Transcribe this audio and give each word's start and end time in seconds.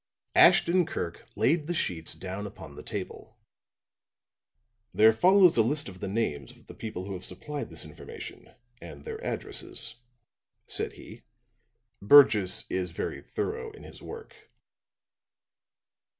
'"Ashton 0.49 0.87
Kirk 0.87 1.29
laid 1.35 1.67
the 1.67 1.75
sheets 1.75 2.15
down 2.15 2.47
upon 2.47 2.73
the 2.73 2.81
table. 2.81 3.37
"There 4.95 5.13
follows 5.13 5.57
a 5.57 5.61
list 5.61 5.87
of 5.87 5.99
the 5.99 6.07
names 6.07 6.51
of 6.51 6.65
the 6.65 6.73
people 6.73 7.05
who 7.05 7.13
have 7.13 7.23
supplied 7.23 7.69
this 7.69 7.85
information 7.85 8.49
and 8.81 9.05
their 9.05 9.23
addresses," 9.23 9.97
said 10.65 10.93
he. 10.93 11.21
"Burgess 12.01 12.65
is 12.67 12.89
very 12.89 13.21
thorough 13.21 13.69
in 13.73 13.83
his 13.83 14.01
work." 14.01 14.33